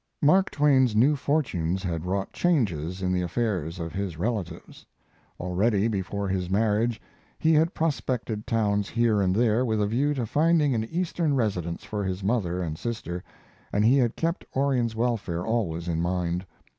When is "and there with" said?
9.21-9.79